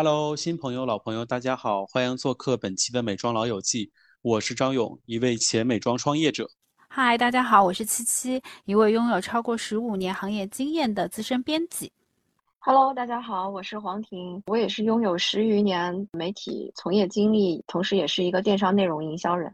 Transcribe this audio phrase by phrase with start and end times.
[0.00, 3.90] Hello，新朋友、老朋友，大家好，欢迎做客本期的美妆老友记。
[4.22, 6.48] 我是张勇，一位前美妆创业者。
[6.88, 11.90] 嗨，大家好，我是七七，一位拥有超过十五年行业经验的资深编辑。
[12.60, 19.52] Hello，大家好，我是黄婷，我也是拥有十余年媒体从业经历，同时也是一个电商内容营销人。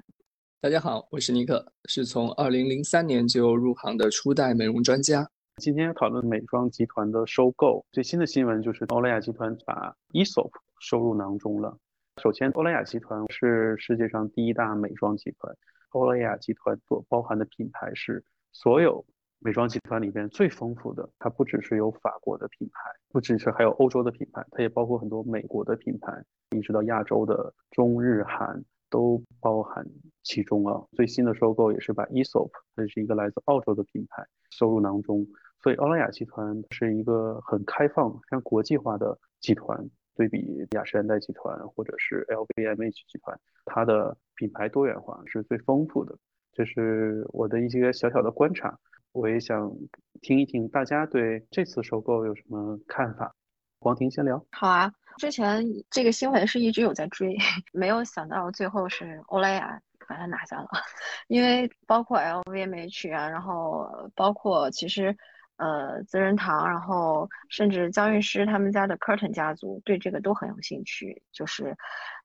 [0.61, 5.27] 大家好，我是尼克，是从二零零三年就入行的初代美容专家。
[5.59, 11.79] 今天讨论美妆集团的收购，最新的新闻就是欧莱雅集团把 Esop 收入囊中了。
[12.21, 15.57] 首先，欧莱雅集团是世界上第一大美妆集团，
[15.91, 19.07] 欧莱雅集团所包含的品牌是所有
[19.39, 21.09] 美妆集团里边最丰富的。
[21.21, 28.65] 它不只是有法国的品牌，不只是还有欧洲的品牌，它也包括很多美国的品牌，一直到亚洲的中日韩。
[28.91, 29.85] 都包含
[30.23, 30.81] 其中啊。
[30.93, 35.27] 最新的收购也是把 Esop，这是一个来自澳洲的品牌收入囊中。
[35.65, 39.83] 所以欧莱雅集团是一个很开放、非常国际化的集团。
[40.15, 46.15] 对比雅诗兰黛集团或者是 LVMH 集团，它的品牌多元化是最丰富的。
[46.53, 48.79] 这是我的一些小小的观察。
[49.13, 49.73] 我也想
[50.21, 53.35] 听一听大家对这次收购有什么看法。
[53.81, 54.45] 黄婷先聊。
[54.53, 54.93] 好啊。
[55.17, 57.37] 之前这个新闻是一直有在追，
[57.73, 60.69] 没有想到最后是欧莱雅把它拿下了，
[61.27, 65.17] 因为包括 LVMH 啊，然后包括其实
[65.57, 71.77] 呃资生堂，然后甚至娇韵诗他们家的 Curtain 家族对这个都很有兴趣，就是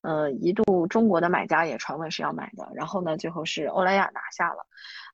[0.02, 4.66] 呃一度中国的买家也传闻是要买的，然后呢最后是欧莱雅拿下了，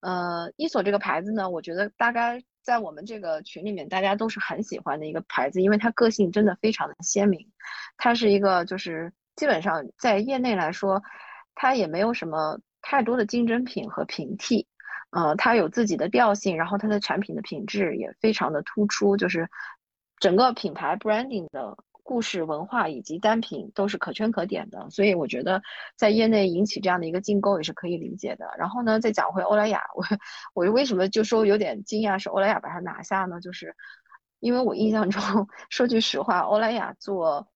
[0.02, 2.44] 呃伊索这个牌子呢，我觉得大概。
[2.66, 7.48] 在我们这个群里面，大家都是很喜欢的一个牌子，因为它个性真的非常的鲜明。
[7.96, 11.04] 它是一个就是基本上在业内来说，
[11.54, 14.68] 它也没有什么太多的竞争品和平替。
[15.16, 19.50] 呃，它有自己的调性，然后它的产品的品质也非常的突出，就是
[20.20, 21.78] 整个品牌 branding 的。
[22.08, 25.60] 故事文化以及单品都是可圈可点的，所以我觉得
[25.96, 28.46] 在业内引起这样的一个竞购也是可以理解的。
[28.60, 30.06] 然后呢，再讲回欧莱雅，我
[30.54, 33.42] 我为什么就说有点惊讶是欧莱雅把它拿下呢？
[33.42, 33.76] 就是
[34.40, 35.20] 因为我印象中，
[35.72, 37.48] 说句实话，欧莱雅做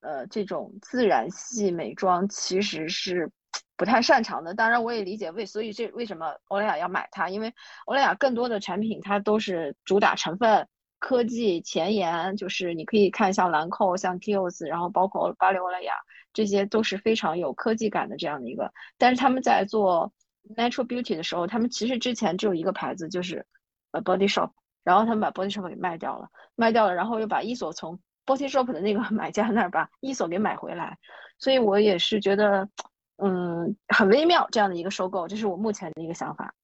[0.00, 3.30] 呃这种自然系美妆其实是
[3.76, 4.54] 不太擅长的。
[4.54, 7.54] 当然，我也理解为所以这为什么欧莱雅要买它，因为
[7.86, 10.68] 欧莱雅更多的产品它都是主打成分。
[11.00, 15.94] 科技前沿，就是你可以看像兰蔻、像 Kiehl's，然后包括巴黎欧莱雅，
[16.32, 18.72] 这些都是非常有科技感的这样的一个。
[18.98, 20.12] 但是他们在做
[20.56, 23.46] natural beauty 的时候，他们其实之前只有一个牌子，就是
[23.92, 24.50] 呃 Body Shop，
[24.82, 30.98] 然后他们把 Body Shop 给卖掉了，卖掉了，然后又把伊索从 Body Shop 的那个 买家那儿把伊索给买回来。
[31.38, 32.68] 所以我也是觉得，
[33.18, 36.54] 嗯，很微妙这样的一个收购，这是我目前的一个想法。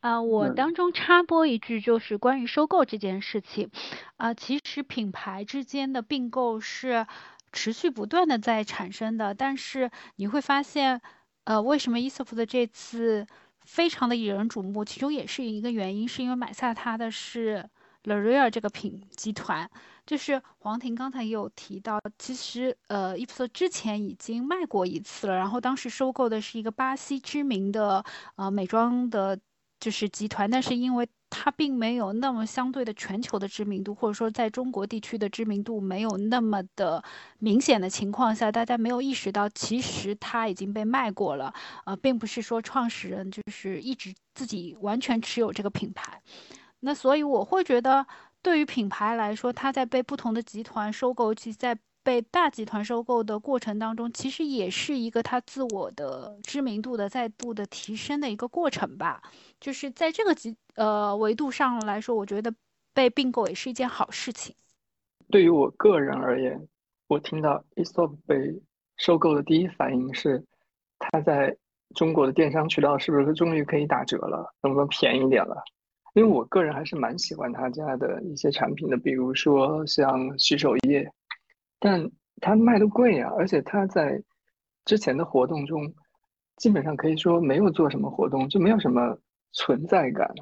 [0.00, 3.70] 啊，我当中插播一句，就是关于收购这件事情，
[4.18, 7.06] 啊，其实品牌之间的并购是
[7.52, 11.00] 持续不断的在产生的，但是你会发现，
[11.44, 13.26] 呃，为什么伊索夫的这次
[13.62, 14.84] 非常的引人瞩目？
[14.84, 17.70] 其中也是一个原因，是因为买下它的是
[18.02, 19.70] L'Oreal 这个品集团，
[20.06, 28.04] 就是黄婷刚才也有提到，其实呃，伊索之前已经卖过一次了，然后当时收购的是一个巴西知名的
[28.36, 29.38] 呃美妆的。
[29.80, 37.04] 就是集团，但是因为它并没有那么相对的全球的知名度，或者说在中国地区的知名度没有那么的
[37.38, 41.52] 明显的情况下，大家没有意识到其实它已经被卖过了。
[41.84, 46.22] 呃，并不是说创始人就是一直自己完全持有这个品牌。
[46.80, 48.06] 那所以我会觉得，
[48.44, 59.22] 对于品牌来说，它在被不同的集团收购，其在被大集团收购的过程当中，其实也是一个它自我的知名度的再度的提升的一个过程吧。
[59.58, 62.54] 就是在这个级呃维度上来说，我觉得
[62.92, 64.54] 被并购也是一件好事情。
[65.30, 66.68] 对于我个人而言，
[67.08, 68.60] 我听到 ESOP 被
[68.98, 70.44] 收购的第一反应是，
[70.98, 71.56] 它在
[71.94, 75.64] 中国的电商渠道是不是终于可以打折了，能不能便宜点了？
[76.14, 81.08] 因为我个人还是蛮喜欢他家的一些产品的，比如说像洗手液。
[81.80, 82.10] 但
[82.40, 84.22] 他卖的贵呀，而且他在
[84.84, 85.92] 之前的活动中，
[86.56, 89.18] 基本上可以说没有做什么活动，就没有什么
[89.52, 90.32] 存在感。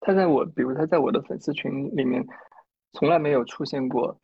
[0.00, 2.24] 他在我，比如他在我的粉丝群里面，
[2.92, 4.18] 从来没有出现过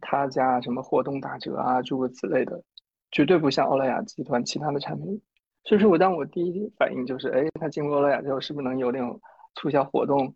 [0.00, 2.62] 他家什么活动打折啊，诸如此类的，
[3.10, 5.20] 绝对不像欧莱雅集团其他的产品。
[5.64, 9.20] 所以说我当我第一反应就是，哎，他进入欧莱雅之后，是不是能有那种
[9.54, 10.34] 促销活动，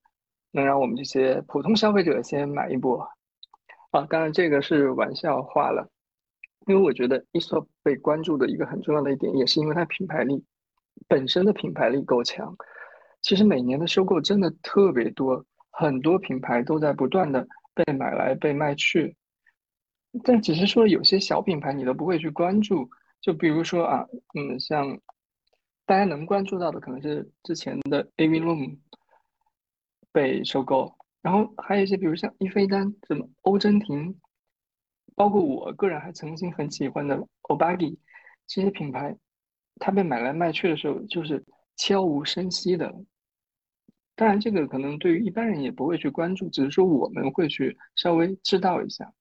[0.51, 3.09] 能让我们这些普通消费者先买一波？
[3.91, 5.89] 啊，当然这个是玩笑话了，
[6.67, 10.45] 因为我觉得 isop 被关注的一个很重要的一点，也是因为它品牌力
[11.09, 12.57] 本身的品牌力够强。
[13.23, 19.17] 其实每年的收购真的特别多，很多品牌都在不断的被买来被卖去。
[20.25, 22.89] 但只是说有些小品牌你都不会去关注，
[23.21, 24.99] 就比如说啊，嗯，像
[25.85, 28.79] 大家能关注到的可能是之前的 AV Room
[30.17, 34.19] 被收购，然后还有一些比如像伊菲丹、什么欧珍婷，
[35.15, 37.99] 包括我个人还曾经很喜欢的 Obagi
[38.47, 39.15] 这些品牌，
[39.79, 41.45] 它被买来卖去的时候就是
[41.77, 42.95] 悄无声息的。
[44.15, 49.13] 当然，这个可能对于一般人也不会去关注，只是说我们会去稍微知道一下。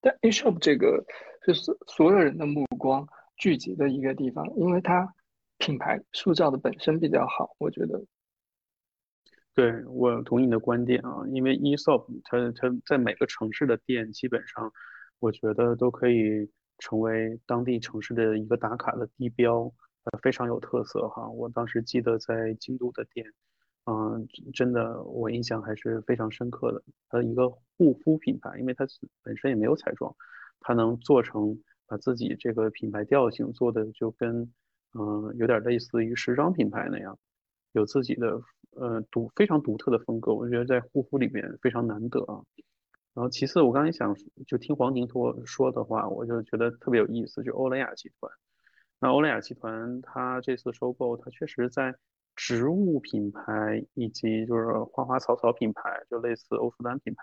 [0.00, 1.04] 但 A Shop 这个
[1.44, 3.04] 是所所有人的目光
[3.38, 5.12] 聚集的一个地方，因为它
[5.58, 8.00] 品牌塑造的本身比较好，我觉得。
[9.54, 14.72] 对我同意你的观点啊，因为 ESOP 它它在每个城市的店基本上，
[15.20, 19.72] 我觉得都可以成为当地城市的一个打卡的地标，
[20.04, 21.28] 呃，非常有特色哈。
[21.28, 23.26] 我当时记得在京都的店。
[23.86, 26.82] 嗯，真的，我印象还是非常深刻的。
[27.10, 28.86] 它一个护肤品牌，因为它
[29.22, 30.16] 本身也没有彩妆，
[30.60, 34.50] 它能做成把自己这个品牌调性做的就跟
[34.98, 37.18] 嗯有点类似于时装品牌那样，
[37.72, 38.40] 有自己的
[38.76, 40.34] 呃独非常独特的风格。
[40.34, 42.42] 我觉得在护肤里面非常难得啊。
[43.14, 44.16] 然后其次，我刚才想
[44.46, 48.32] 就听黄宁托说的话，我就觉得特别有意思，就欧莱雅集团。
[49.00, 51.94] 那欧莱雅集团它这次收购，它确实在。
[52.36, 57.22] 植物品牌以及就是花花草草品牌，就类似欧舒丹品牌，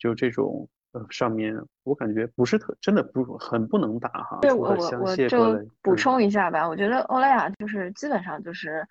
[0.00, 4.40] 就这种呃上面，我感觉不是特真的不很不能打哈。
[4.42, 8.84] 对我我我就补充一下吧，我觉得欧莱雅就是基本上就是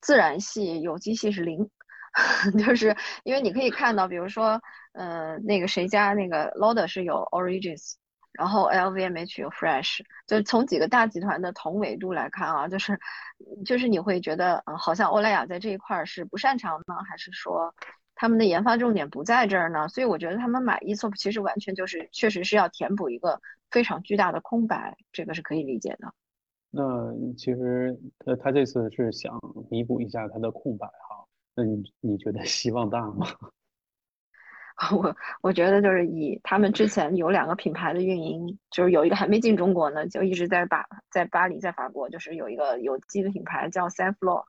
[0.00, 1.70] 自然系、有机系是零，
[2.64, 4.60] 就是因为你可以看到，比如说
[4.92, 7.94] 呃那个谁家那个 Lauder 是有 Origins。
[8.30, 9.98] 然后 LVMH 有 Fresh，
[10.28, 12.96] 就是从几个大集团的同维度来看啊，就是
[13.64, 17.74] 就是你会觉得，嗯，好像欧莱雅在这一块是不擅长呢，还是说
[18.14, 19.88] 他们的研发重点不在这儿呢？
[19.88, 23.40] 所以我觉得他们买 ESOP 其实完全就是确实是要填补一个
[23.72, 26.14] 非常巨大的空白，这个是可以理解的。
[26.70, 26.82] 那
[27.36, 31.24] 其实呃他这次是想弥补一下他的空白哈，
[31.54, 33.26] 那你你觉得希望大吗？
[34.94, 44.44] 我我觉得就是以他们之前有两个品牌的运营，就是有一个还没进中国呢，就一直在巴在巴黎在法国，就是有一个有机的品牌叫 s a n f l o r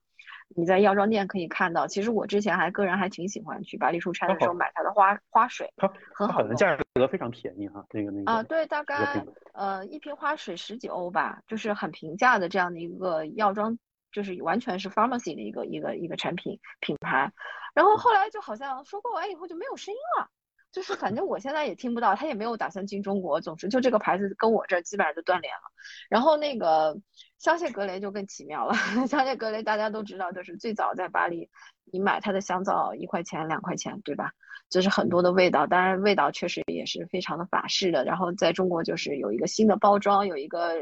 [0.55, 1.87] 你在药妆店可以看到。
[1.87, 13.77] 其实我之前还个人还挺喜欢去巴黎出差的时候买它的花花水，它很好的，价格非常便宜哈，那个那个啊对，大概呃一瓶花水十几欧吧，就是很平价的这样的一个药妆。
[14.11, 17.31] 就是完全是 pharmacy 的一个一个一个产品品牌，
[17.75, 20.27] 然后后来就好像收购完以后就没有声音了，
[20.71, 23.41] 就是反正我现在也听不到，他也没有打算进中国。
[23.41, 25.61] 总之就这个牌子跟我这儿基本上就断联了。
[26.09, 26.97] 然后那个
[27.37, 28.73] 香榭格雷就更奇妙了，
[29.07, 31.49] 香榭格雷大家都知道，就是最早在巴黎，
[31.91, 34.31] 你买它的香皂一块钱两块钱，对吧？
[34.69, 38.05] 就是很多的味道，当然味道确实也是非常的法式的。
[38.05, 40.75] 然后在中国就是有一个新的包装，有一个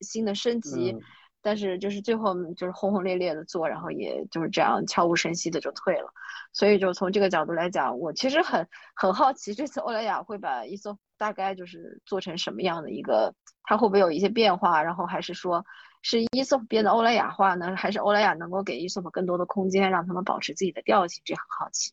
[0.00, 0.96] 新的升级。
[1.44, 6.06] 但是就是最后就是轰轰烈烈的做，然后也就是这样悄无声息的就退了。
[6.52, 14.82] 所以就从这个角度来讲，我其实很很好奇，这次欧莱雅会把 e s o 大概就是做成什么样的一个，它会不会有一些变化？
[14.82, 15.64] 然后还是说
[16.02, 17.74] 是 e s o 变得欧莱雅化呢？
[17.76, 21.22] 还是欧莱雅能够给 e s o 更多的空间，让他们保持自己的调性？
[21.24, 21.90] 这很好奇。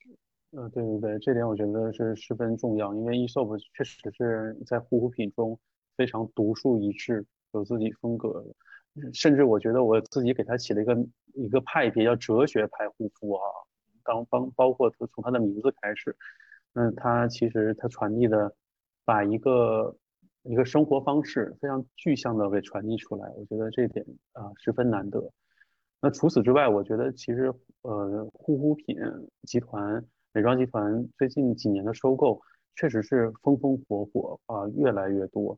[0.51, 5.57] 嗯，对对对，这点我觉得是十分重要，因为 e s o 确实是在护肤品中
[5.95, 8.55] 非常独树一帜，有自己风格的。
[9.13, 10.97] 甚至我觉得我自己给他起了一个
[11.35, 13.41] 一个派别叫哲学派护肤啊，
[14.09, 16.17] 当帮包括从他的名字开始，
[16.73, 18.51] 嗯，他其实他传递的
[19.05, 19.95] 把一个
[20.41, 25.31] 一个生活方式非常具象的给传递出来，我觉得这点啊十分难得。
[26.01, 28.97] 那除此之外，我觉得其实呃护肤品
[29.43, 32.41] 集团、美妆集团最近几年的收购
[32.75, 35.55] 确实是风风火火啊，越来越多。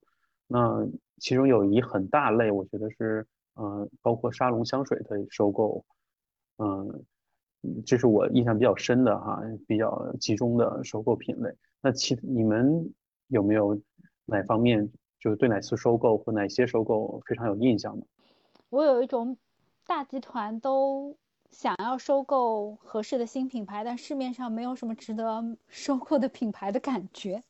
[0.48, 0.86] 那
[1.20, 5.86] 其中有一很大类，我觉得是，嗯，包括沙龙香水的收购，
[6.58, 7.06] 嗯，
[7.86, 11.50] 这是我印象比较深的哈，比较集中的收购品类。
[11.82, 12.92] 那其你们
[13.28, 13.80] 有没有
[14.26, 14.90] 哪方面
[15.20, 18.06] 就是对哪次收购或哪些收购非常有印象的？
[18.70, 19.38] 我有一种
[19.86, 21.16] 大集团都
[21.50, 27.44] 想要收购合适的新品牌，但市面上没有什么值得收购的品牌的感觉。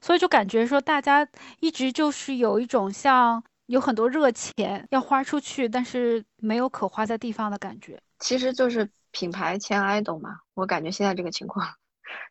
[0.00, 1.26] 所以就感觉说，大家
[1.60, 7.98] 一直就是有一种像有很多热钱要花出去，但是没有可花在地方的感觉。
[8.20, 10.40] 其实就是品牌签 idol 嘛。
[10.52, 11.66] 我感觉现在这个情况，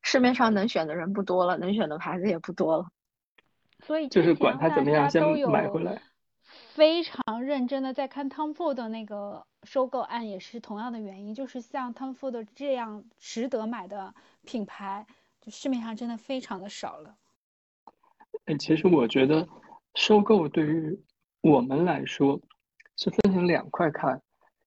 [0.04, 2.86] 市面上能选的人不多了，能选的牌子也不多了。
[3.84, 6.00] 所以就是管他怎么样，先买回来。
[6.76, 14.14] 非常认真的在看 Tom Ford 的那个收购案，也是同样的原因，就是像 Tom Ford 这样值得买的
[14.44, 15.08] 品牌，
[15.42, 17.16] 就市面上真的非常的少了。
[18.46, 19.48] 哎，其实我觉得
[19.96, 21.04] 收购对于
[21.42, 22.40] 我们来说
[22.96, 24.22] 是分成两块看，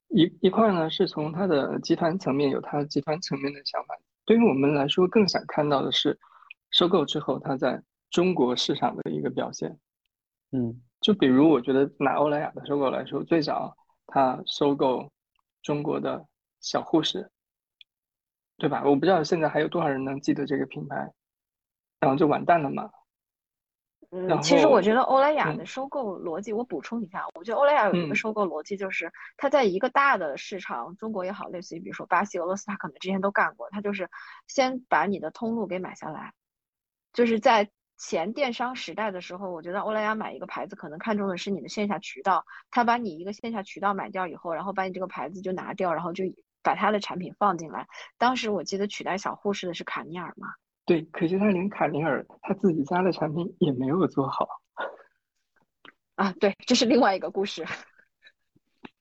[0.09, 6.19] 一一块呢是从它的集团层面有它集团层面的想法，对于我们来说更想看到的是
[6.71, 9.79] 收购之后它在中国市场的一个表现。
[10.51, 15.13] 嗯，就比如我觉得拿欧莱雅的收购来说，最早它收购
[15.63, 16.27] 中国的
[16.61, 17.31] 小护士，
[18.57, 18.83] 对吧？
[18.85, 21.13] 我不知道现在还有多少人能记得这个品牌，
[22.01, 22.91] 然后就完蛋了嘛。
[24.11, 34.09] 嗯，其实我觉得欧莱雅嗯的收购逻辑，我补充一下，我觉得欧莱雅有一嗯个收购逻辑，就是它在一个大的市场，中国也好，类似于比如说巴西、俄罗斯，它可能之前都干过，它就是
[34.47, 36.33] 先把你的通路给买下来，
[37.13, 46.25] 就是在前电商时代的时候，我觉得欧莱雅买一个牌子，可能看中的是你的线下渠道，它把你一个线下渠道买掉以后，然后把你这个牌子就拿掉，然后就
[46.63, 47.87] 把它的产品放进来。
[48.17, 50.49] 当时我记得取代小护士的是卡尼尔嘛。
[50.89, 54.49] 对，可惜他连卡尼尔他自己家的产品也没有做好。
[56.15, 57.63] 啊，对，这是另外一个故事。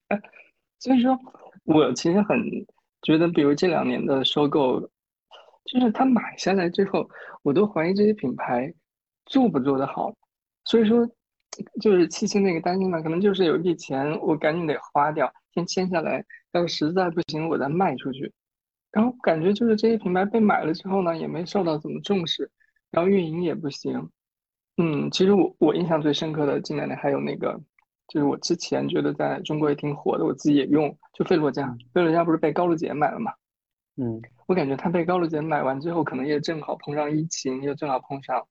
[0.80, 1.18] 所以说，
[1.64, 2.38] 我其实很
[3.04, 4.82] 觉得，比如这两年的收购，
[5.64, 7.10] 就是他买下来之后，
[7.42, 8.74] 我都怀疑这些品牌
[9.26, 10.14] 做不做得好。
[10.66, 11.08] 所以说，
[11.82, 18.34] 就是七七那个担心嘛，可能就是有一笔钱，我赶紧得花掉，先签下来，要是实在不行，我再卖出去。
[18.98, 22.50] 然后感觉就是这些品牌被买了之后呢，也没受到怎么重视，
[22.90, 24.10] 然后运营也不行。
[24.78, 27.62] 嗯，其实我我印象最深刻的近两年还有那个，
[28.08, 33.32] 就是我之前觉得在中国也挺火的，我自己也用，就费洛嘉，费洛嘉不是被高露洁买了嘛？
[33.98, 38.44] 嗯，我感觉它被高露洁买完之后，可能也正好碰上疫情，又正好碰上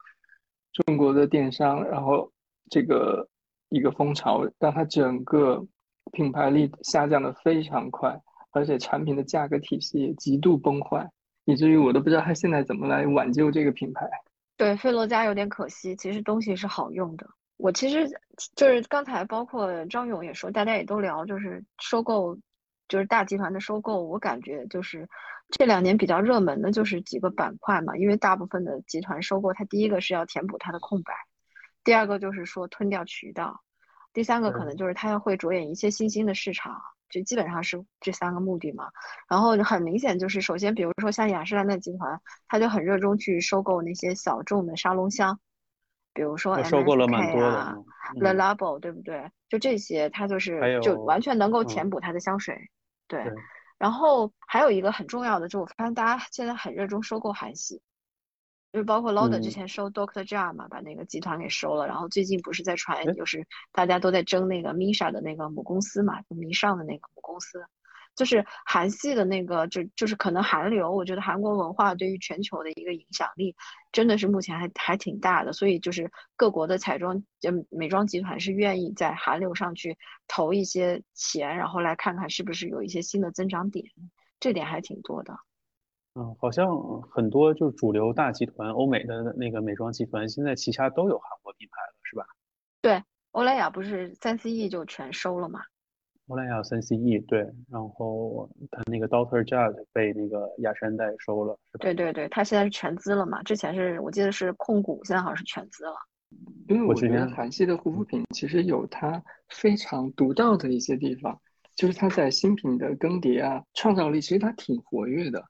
[0.72, 2.30] 中国的电商，然后
[2.70, 3.28] 这个
[3.68, 5.66] 一个风潮，让它整个
[6.12, 8.20] 品牌力下降的非常快，
[8.56, 11.10] 而且产品的价格体系也极度崩坏，
[11.44, 14.08] 以至于我都不知道它现在怎么来挽救这个品牌。
[14.56, 17.28] 对，费洛嘉有点可惜，其实东西是好用的。
[17.58, 18.08] 我其实
[18.54, 22.34] 就是刚才包括张勇也说，大家也都聊，就是收购，
[22.88, 25.06] 就是大集团的收购，我感觉就是
[25.50, 31.12] 这两年比较热门的就是几个板块嘛，因为大部分的集团收购，它第一个是要填补它的空白，
[31.84, 33.60] 第二个就是说吞掉渠道，
[34.14, 36.80] 第三个可能就是它要会着眼一些新兴的市场。
[37.08, 38.90] 就基本上是这三个目的嘛，
[39.28, 45.38] 然后很明显就是，首先比如说像雅诗兰黛集团，它就很热衷去收购那些小众的沙龙香，
[46.12, 47.75] 比如说收购了蛮 MSK 多的啊
[48.16, 49.30] 嗯，Le Labo，对不对？
[49.48, 52.70] 就这些，它就是就完全能够嗯填补它的香水，
[53.06, 53.22] 对。
[53.25, 53.32] 对
[53.78, 57.82] 然后还有一个很重要的，就我发现大家现在很热衷收购韩系，
[58.76, 60.23] 就是包括 Lauder 之嗯前收 Dr.
[60.28, 67.64] Jart 嘛，把那个集团给收了，然后最近不是在传，哎就是大家都在争那个 Misha 的那个母公司嘛，就迷上的那个母公司，
[68.14, 73.56] 就是韩系的那个，就就是可能韩流，我觉得韩国文化对于全球的一个影响力
[73.92, 79.97] 真的是目前还还挺大的，所以就是各国的彩妆就美妆集团是愿意在韩流上去
[80.28, 83.87] 投一些钱，然后来看看是不是有一些新的增长点，
[84.38, 85.35] 这点还挺多的。
[86.18, 92.25] 嗯，好像很多就是主流大集团，欧美的那个美妆集团，现在旗下都有韩国品牌了，是吧？
[92.80, 95.61] 对，欧莱雅不是三 CE 就全收了嘛？
[96.28, 101.82] 欧莱雅三 CE 对，然后它那个 Doctor Jart 被那个雅诗兰黛收了，是吧？
[101.82, 103.42] 对对对，它现在是全资了嘛？
[103.42, 105.94] 之前是我记得是控股，现在好像是全资了。
[106.68, 111.38] 因为我觉得韩系的护肤品其实有它非常独到的一些地方，
[111.76, 115.44] 就是它在新品的更迭啊、创造力，其实它挺活跃的。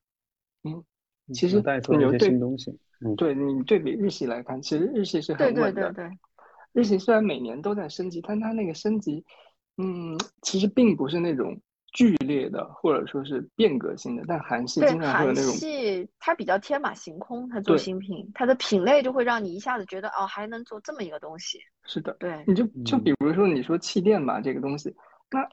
[0.66, 2.78] 嗯，其实能带出来一些你就对新东西。
[3.04, 5.92] 嗯，对你对比日系来看，其实日系是对对很稳的。
[5.92, 6.18] 对对，
[6.72, 9.24] 日系虽然每年都在升级，但它那个升级，
[9.76, 11.60] 嗯，其实并不是那种
[11.92, 14.24] 剧烈的，或者说是变革性的。
[14.26, 21.58] 但韩系经常会有韩那种系它比较天马行空，它做新品，它的品类就会让你一下子觉得哦，还能做这么一个东西。
[21.84, 24.94] 是的，对，你就就嗯比如说你说气垫吧，这个东西，
[25.30, 25.46] 那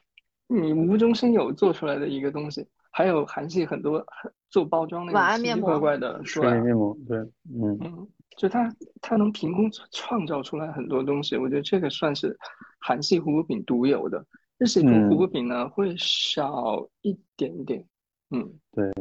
[0.46, 12.38] 你无中生有做出来的一个东西，还有韩系很多很做包装那晚种奇奇怪安面膜怪的，水对面面膜，对，嗯，嗯，就它它能凭空创造出来很多东西，我觉得这个算是
[12.78, 14.24] 韩系护肤品独有的。
[14.58, 17.84] 日系护肤品呢会少一点点，
[18.30, 18.92] 嗯对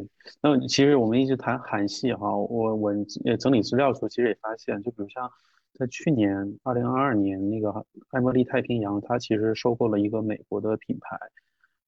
[0.41, 2.91] 那其实我们一直谈韩系哈，我我
[3.23, 5.29] 也整理资料的时候，其实也发现，就比如像
[5.73, 11.15] 在去年二零二二年那个爱茉莉太平洋，它其实收购了一个美国的品牌，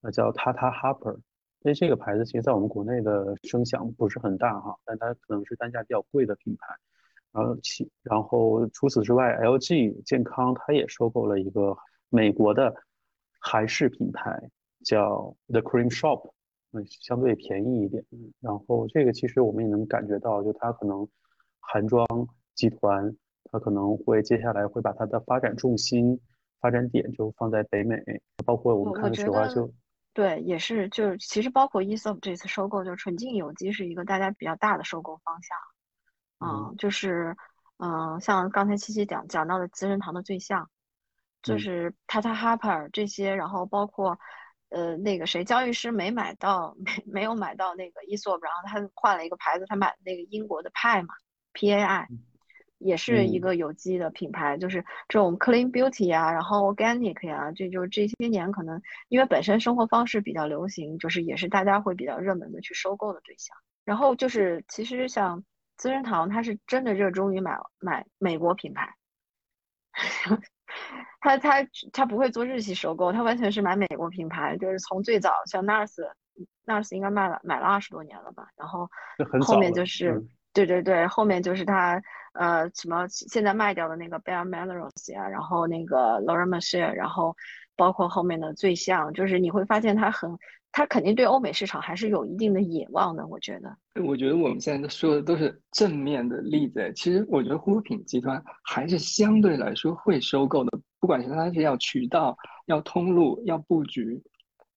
[0.04, 1.18] 呃叫 Tata Harper。
[1.66, 6.76] 因为这个牌子其实在我们国内的声响不是很大哈，但它可能是单价比较贵的品牌。
[7.32, 11.76] 然后其然后除此之外，LG 健康它也收购了一个
[12.10, 12.76] 美国的
[13.40, 14.40] 韩式品牌，
[14.84, 16.30] 叫 The Cream Shop。
[16.72, 18.06] 嗯，相对便宜一点。
[18.12, 21.08] 嗯，然后这个其实我们也能感觉到，就它可能
[21.60, 22.06] 韩妆
[22.54, 23.16] 集团，
[23.52, 26.20] 它可能会接下来会把它的发展重心、
[26.60, 28.04] 发展点就放在北美，
[28.46, 29.68] 包括我们看的雪花秀。
[30.16, 35.58] 对，也是，就是其实包括 ESOP 这次收购，就是纯净有机是一个大家比较大的收购方向。
[36.40, 37.36] 嗯，就是，
[37.80, 40.70] 嗯，像刚才七七讲讲到的资生堂的最像，
[41.44, 44.18] 就是 Tata Harper 这些，然后包括，
[44.70, 51.14] 呃，那个谁，交易师没买到， 没没有买到那个 ESOP，然后他换了一个牌子，他买那个英国的派嘛
[51.54, 52.08] ，PAI。
[52.78, 63.56] 也是一个有机的品牌，就是这种 clean beauty 啊，然后 organic 呀，这就是这些年可能因为本身生活方式比较流行，就是也是大家会比较热门的去收购的对象。
[63.86, 65.44] 然后就是其实像
[65.78, 68.94] 资生堂，它是真的热衷于买买美国品牌，
[71.22, 78.90] 他他他不会做日系收购，他完全是买美国品牌，就是从最早像 Nars，Nars 应该卖了买了二十多年了吧，然后
[79.42, 82.02] 后面就是对对对，后面就是他。
[82.38, 87.36] 呃，什么现在卖掉的那个 b e a r Melrose 啊，然后那个 Laura Mercier，然后
[87.78, 90.38] 包括后面的最像，就是你会发现它很，
[90.74, 93.76] 它肯定对欧美市场还是有一定的野望的，我觉得。
[94.04, 104.22] 我觉得我们现在说的都是正面的例子，其实我觉得护肤品集团还是相对来说会收购的，不管是它是要渠道、要通路、要布局，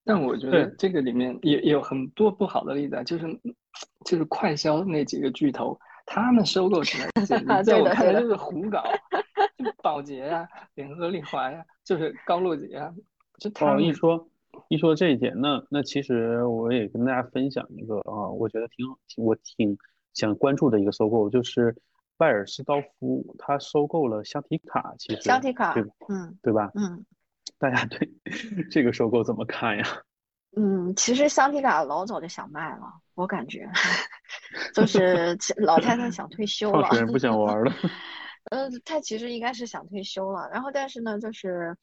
[0.05, 3.27] 但我觉得这个里面也也有很多不好的例子，就是
[4.05, 5.77] 就是快销那几个巨头。
[6.09, 8.83] 他们收购起来简直在我看来就是胡搞，
[9.63, 12.93] 就宝洁呀、联合利华呀，就是高露洁啊，
[13.39, 14.29] 就他们一说
[14.69, 18.87] 一说这一点，那那其实我也跟大家分享一个啊，我觉得挺
[19.17, 19.77] 我挺
[20.15, 21.77] 想关注的一个收购，就是
[22.17, 26.71] 拜尔斯道夫他收购了香缇卡，其实香缇卡，对，嗯，对吧？
[26.75, 27.05] 嗯，
[27.59, 28.11] 大家对
[28.71, 29.85] 这个收购怎么看呀？
[30.57, 33.71] 嗯，其实香缇卡老早就想卖了，我感觉，
[34.75, 37.73] 就是老太太想退休了，不想玩了。
[38.51, 41.77] 嗯， 她其实应该是想退休了，然后但是呢，就是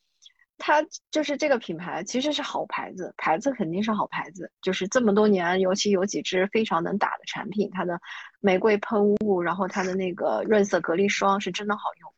[0.58, 8.02] 她就是这个品牌其实是好牌子，牌子肯定是好牌子，就是这么多年，尤其有几支非常能打的产品，它的
[8.42, 12.14] 玫瑰喷雾，然后它的那个润色隔离霜是真的好用，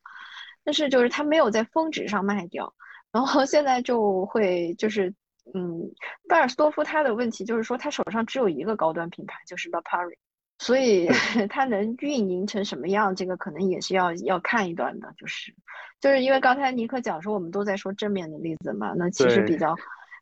[0.63, 2.73] 但是就是它没有在峰值上卖掉，
[3.11, 5.13] 然后现在就会就是。
[5.53, 5.91] 嗯，
[6.27, 10.17] 拜尔斯多夫他的问题就是说，他手上只有一个高端品牌，就是 La Prairie，
[10.59, 11.07] 所以
[11.49, 15.13] 他能运营成什么样，这个可能也是要要看一段的。
[15.17, 15.53] 就是，
[15.99, 19.75] 就是因为刚才尼克讲说，我们都在说正面的例子嘛，那其实比较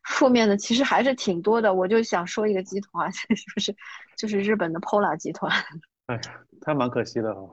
[0.04, 1.74] 负面的其实还是挺多的。
[1.74, 3.76] 我就想说一个集团， 就是
[4.16, 5.52] 就是日本的 Pola 集团。
[6.06, 6.20] 哎，
[6.60, 7.50] 他蛮可惜的哦。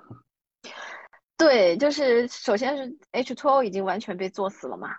[1.35, 4.95] 对，就是首先是 H2O 已经完全被做死了嘛。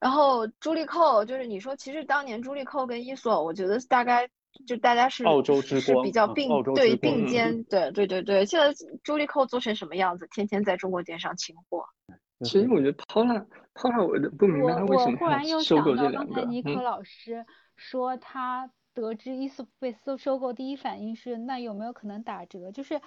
[0.00, 4.28] 然后朱莉蔻就是你说，其实当年朱莉蔻跟伊索，我觉得大概
[4.66, 8.46] 就大家是澳洲之光，比较并对并肩，对对对对。
[8.46, 10.28] 现在朱莉蔻做成什么样子？
[10.30, 11.84] 天天在中国电商清货。
[12.44, 16.32] 其实我觉得 Paula，Paula 我不明白他为什么收购这两个。
[16.32, 22.70] 刚才尼克老师说他得知伊索被收收购，第一反应是那有没有可能打折？
[22.70, 23.00] 就是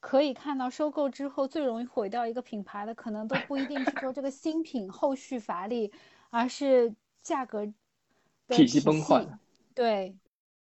[0.00, 5.92] 可以看到收购之后最容易毁掉一个品牌的，可能都不一定是说这个新品后续乏力。
[6.30, 7.66] 而是价格
[8.48, 9.26] 体系崩坏，
[9.74, 10.16] 对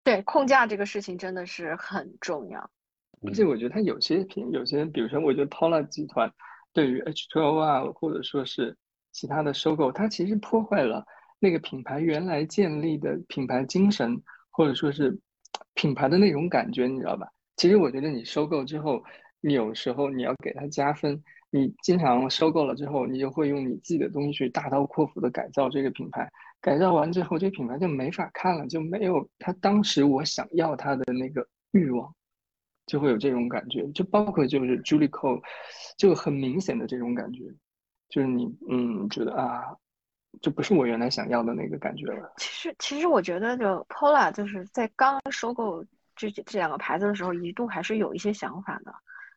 [0.03, 2.69] 对，控价这个事情真的是很重要。
[3.25, 6.31] 而且我觉得它有些品，有些比如说，我觉得 Paula 集团
[6.73, 8.77] 对于 H2O 啊，或者说是
[9.11, 11.03] 其他的收购，它其实破坏了
[11.39, 15.19] 那个品牌原来建立的品牌精神，或者说是
[15.73, 17.27] 品牌的那种感觉，你知道吧？
[17.55, 19.03] 其实我觉得你收购之后，
[19.41, 21.23] 你有时候你要给它加分。
[21.55, 32.13] 你经常收购了之后，你就会用你自己的东西去大刀阔斧的改造这个品牌，改造完之后，这个品牌就没法看了，就没有他当时我想要它的那个欲望，
[32.85, 33.87] 就会有这种感觉。
[33.93, 35.41] 就包括就是 Julie Co，
[35.97, 37.45] 就很明显的这种感觉，
[38.09, 39.63] 就是你嗯觉得啊，
[40.41, 42.33] 就不是我原来想要的那个感觉了。
[42.35, 45.85] 其实其实我觉得就 Pola 就是在刚收购
[46.17, 48.93] 这这两个牌子的时候，一度还是有一些想法的。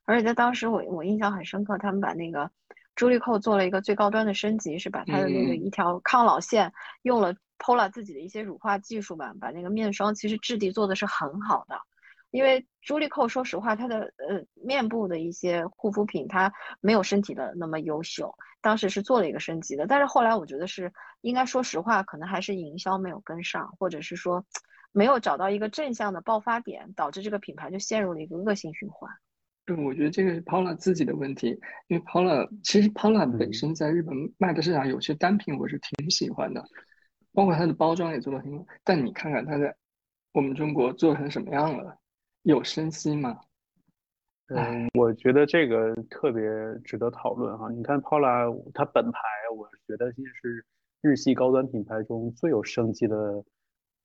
[0.08, 2.50] 而且在当时，我我印象很深刻，他们把那个
[2.96, 11.78] 朱莉蔻做了一个最高端的升级，是把它的那个一条抗老线用了 Pola 自己的一些乳化技术吧，把那个面霜其实质地做的是很好的。
[12.30, 19.86] 因为朱莉蔻说实话，它的呃面部的一些护肤品它没有身体的那么优秀，当时是做了一个升级的。
[19.86, 20.90] 但是后来我觉得是
[21.20, 24.42] 应该说实话，可能还是营销没有跟上，或者是说
[24.90, 29.12] 没有找到一个正向的爆发点，导致这个品牌就陷入了一个恶性循环。
[29.68, 31.48] 对，我觉得这个是 Paula 自己的问题，
[31.88, 36.64] 因为 Paula 其实 Paula 本身在日本卖的市场有些单品我是挺喜欢的，
[37.34, 38.64] 包括它的包装也做的挺好。
[38.82, 39.76] 但你看看它在
[40.32, 41.98] 我们中国做成什么样了？
[42.44, 43.38] 有生机吗？
[44.46, 46.42] 嗯，我觉得这个特别
[46.82, 47.70] 值得讨论哈。
[47.70, 49.20] 你看 Paula，它本牌，
[49.54, 50.64] 我觉得现在是
[51.02, 53.44] 日系高端品牌中最有生机的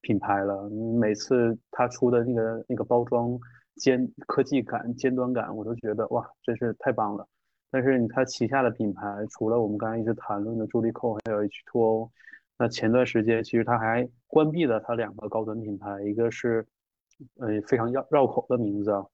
[0.02, 0.70] 品牌了。
[1.00, 3.40] 每次它出的那个那个包装
[3.76, 7.28] 尖科技感、尖端感，我都觉得哇，真是太棒了。
[7.72, 12.10] 但是你它旗下的品牌，除了我们刚才一直谈论的朱丽蔻，还有 H2O，
[12.58, 16.66] 那前段时间其实它还关闭了它两个高端品牌，一个是
[17.40, 18.92] 呃非常绕绕口的名字。
[18.92, 19.06] 啊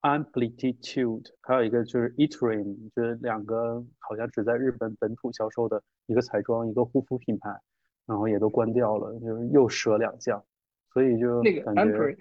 [0.00, 7.56] ，Amplitude，还有一个就是 Ethereum，就是两个好像只在日本本土销售的一个彩妆，一个护肤品牌，
[8.04, 10.44] 然后也都关掉了，就是又折两降，
[10.92, 12.18] 所以就那个 a m p r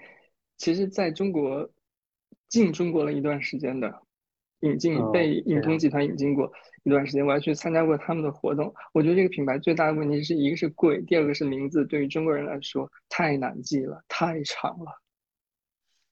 [0.61, 1.67] 其实在中国
[2.47, 4.03] 进中国了一段时间的，
[4.59, 6.51] 引进被影通集团引进过
[6.83, 8.71] 一段时间，我还去参加过他们的活动。
[8.93, 15.01] 我觉得这个品牌最大的问题是一个是贵，第二个是名字对于中国人来说太难记了，太长了。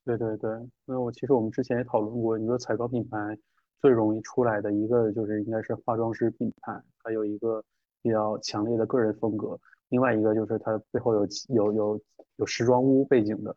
[0.03, 0.49] 对对对，
[0.85, 3.37] 那我其实我们之前也讨论过，你说彩妆品牌
[3.79, 7.63] 最容易出来的一个就是应该是化妆师品牌，还有一个
[8.01, 9.55] 比较强烈的个人风格；
[9.89, 12.01] 另外一个就是它背后有有有
[12.37, 13.55] 有时装屋背景的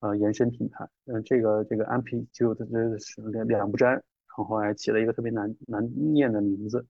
[0.00, 0.88] 呃延伸品牌。
[1.06, 2.64] 嗯，这个这个 Ampi 就这
[2.98, 4.02] 是两两不沾，然
[4.34, 6.86] 后还起了一个特别难难念的名字，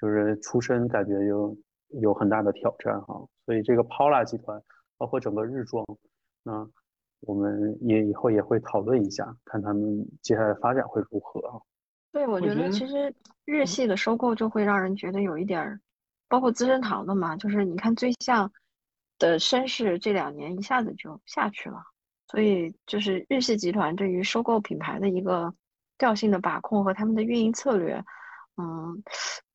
[0.00, 1.56] 就是出身感觉有
[2.00, 3.26] 有很大的挑战哈。
[3.44, 4.62] 所以这个 Paula 集团
[4.96, 5.84] 包括整个日妆，
[6.42, 6.68] 那。
[7.20, 11.58] 我们也以后也会讨论一下，看他们接下来发展会如何啊？
[12.12, 13.12] 对，我觉得其实
[13.46, 15.80] 日系的收购就会让人觉得有一点儿，
[16.28, 18.52] 包括资生堂的嘛，就是你看最像
[19.18, 21.78] 的绅士这两年一下子就下去了，
[22.28, 25.54] 所以就是日系集团对于收购品牌的一个
[25.98, 28.04] 调性的把控和他们的运营策略，
[28.56, 29.02] 嗯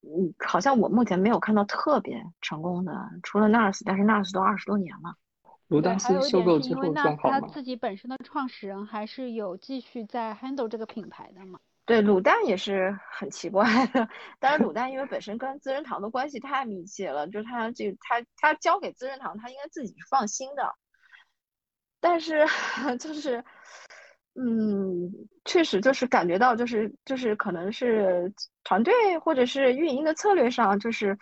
[0.02, 5.16] 嗯，好像我目前没有看到特别成功的，除了 NARS，但是 NARS 都二十多年了。
[5.68, 11.60] 卢丹斯收购之后那他自己本身的创始人还是有继续在 handle 这个品牌的嘛？
[11.86, 14.10] 对，卤蛋也是很奇怪的。
[14.40, 20.76] 但是卤蛋因为本身跟资生堂的关系太密切了，就是他这他他交给资生堂，他应该自己是放心的。
[22.02, 22.46] 但是
[23.00, 23.42] 就是。
[24.34, 25.12] 嗯，
[25.44, 28.32] 确实就是感觉到，就是就是可能是
[28.64, 31.18] 团队或者是运营的策略上，就是，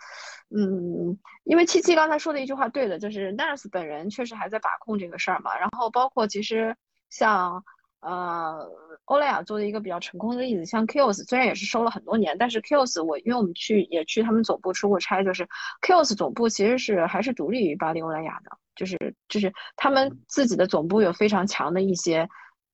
[0.50, 5.58] 嗯，因为七七刚才说的一句话对的，就是 Nars 本人确实还在把控这个事儿嘛。
[5.58, 6.76] 然后包括其实
[7.08, 7.64] 像
[8.00, 8.68] 呃
[9.04, 15.48] 欧莱雅做的一个比较成功的例子，像 Kills 虽然也是收了很多年，但是 Kills 我因为我们去也去他们总部出过差，就是
[15.82, 22.28] Kills 总部其实是还是独立于巴黎欧莱雅的，就是就是他们自己的总部有非常强的一些。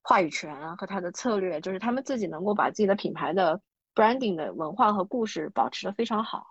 [0.09, 3.61] 话语权和他的策略，就是他们自己能够把自己的品牌的
[3.93, 6.47] branding 的文化和故事保持的非常好。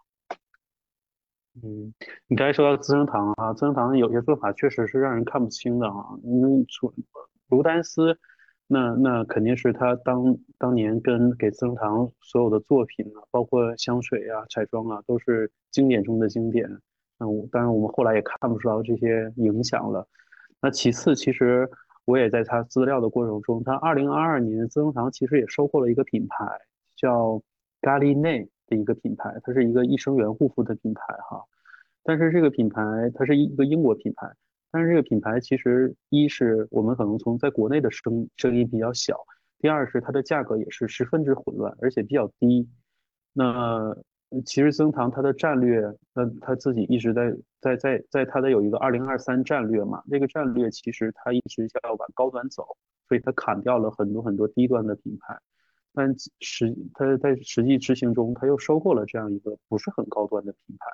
[1.63, 1.93] 嗯，
[2.27, 6.03] 你刚才说到资生堂啊，资生堂有些做法确实是让人看不清的啊。
[6.25, 6.93] 因为从
[7.47, 8.19] 卢丹斯，
[8.67, 16.69] 那那肯定是他当当年跟给资生堂所有的作品啊，包括香水啊、彩妆啊，都是经典中的经典。
[17.19, 20.07] 嗯，当然我们后来也看不出来这些影响了。
[20.61, 21.69] 那其次，其实。
[22.07, 26.45] 我也在他资料的过程中，他二零二二年资生堂其实也收购了一个品牌，
[26.95, 27.41] 叫
[27.81, 31.43] Galine 的一个品牌，它是一个益生元护肤的品牌哈。
[32.03, 32.83] 但是这个品牌
[33.15, 34.31] 它是一个英国品牌，
[34.75, 39.17] 但是这个品牌其实一是我们可能从在国内的声声音比较小，
[39.59, 42.67] 第二是它的价格也是十分之混乱，而且比较低。
[43.31, 43.95] 那
[44.45, 45.81] 其实增堂它的战略，
[46.13, 52.75] 那他自己一直在在在在他的有一个二零二三战略嘛，这个战略其实他一直想要往高端走，
[53.07, 55.39] 所以他砍掉了很多很多低端的品牌，
[55.93, 60.87] 但实他在实际执行中他又收购了这样一个不是很高端的品牌，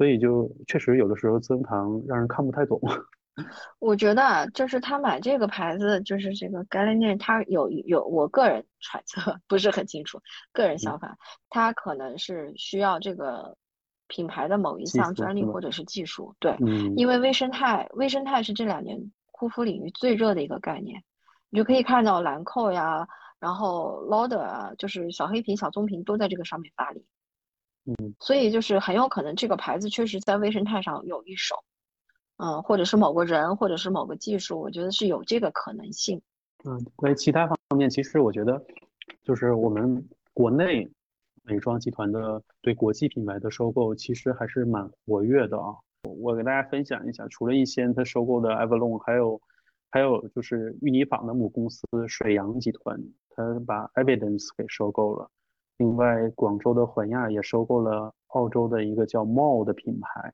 [0.00, 2.80] 所以就确实有的时候资生堂让人看不太懂。
[3.78, 10.18] 我觉得就是他买这个牌子，就是这个 Galénier，他有有，我个人揣测不是很清楚，
[10.54, 11.18] 个人想法，
[11.50, 13.58] 他可能是需要这个
[14.08, 16.56] 品牌的某一项专利或者是技术，对，
[16.96, 21.02] 因为微生态，微生态是这两年护肤领域最热的一个概念，
[21.50, 23.06] 你就可以看到兰蔻呀，
[23.38, 27.04] 然后 Lauder 啊，就是小黑瓶、小棕瓶都在这个上面发力，
[27.84, 31.56] 嗯，所以就是很有可能这个牌子确实在微生态上有一手。
[32.42, 36.22] 嗯，或者是某个人，或者是某个技术，我觉得是有这个可能性。
[36.64, 38.64] 嗯，关于其他方面，其实我觉得，
[39.22, 40.90] 就是我们国内
[41.42, 45.74] 美妆集团的对国际品牌的收购，其实还是蛮活跃的啊。
[46.04, 49.38] 我给大家分享一下，除了一些他收购的 Avalon，还有
[49.90, 52.98] 还有就是御泥坊的母公司水杨集团，
[53.36, 55.30] 他把 Evidence 给收购了。
[55.80, 60.30] 另外，广州的环亚也收购了澳洲的一个叫 Mall 的品牌。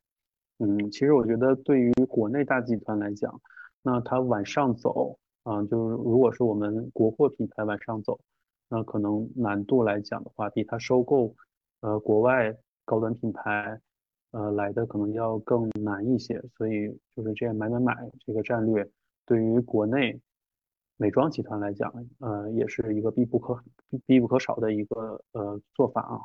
[0.58, 3.40] 嗯，其实我觉得对于国内大集团来讲，
[3.80, 8.18] 那它往上走啊，就是如果是我们国货品牌往上走，
[8.68, 11.32] 那可能难度来讲的话，比它收购
[11.80, 12.52] 呃国外
[12.84, 13.80] 高端品牌
[14.32, 16.42] 呃来的可能要更难一些。
[16.58, 17.94] 所以就是这样买买买
[18.26, 18.90] 这个战略，
[19.24, 20.20] 对于国内
[20.96, 23.62] 美妆集团来讲，呃，也是一个必不可
[24.06, 26.20] 必不可少的一个呃做法啊。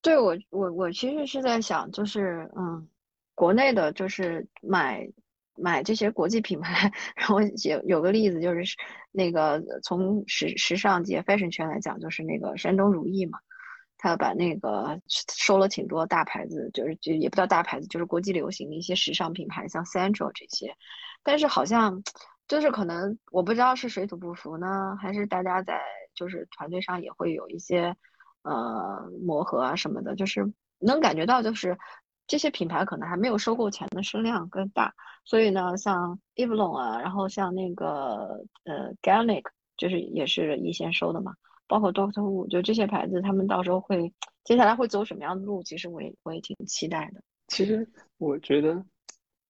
[0.00, 2.88] 对我我我其实是在想，就是嗯，
[3.34, 5.08] 国内的就是买
[5.56, 8.76] 买这些国际品牌， 然后有有个例子就是
[9.10, 13.40] 那个从时时尚界 fashion 圈来讲，就是那个山东如意嘛，
[13.96, 20.76] 他把那个收了挺多大牌子，就是就也不叫大牌子，就是国际流行的一些时尚品牌，像 Central 这些，
[21.24, 22.02] 但是好像
[22.48, 25.80] 就是可能我不知道是水土不服呢，还是大家在
[26.14, 27.94] 就是团队上也会有一些。
[28.42, 31.76] 呃，磨合啊什么的，就是能感觉到，就是
[32.26, 39.42] 这些品牌可能还没有收购前的声量更大，所以呢，像 e v e l o n 啊，然后像那个呃 Galnic，
[39.76, 41.34] 就是也是一线收的嘛，
[41.66, 47.20] 包括 Doctor Wu，就这些牌子，他们到时候会接下来会走什么样的路，其实我也我也挺期待的。
[47.48, 48.82] 其实我觉得